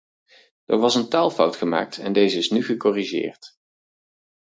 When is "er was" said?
0.65-0.95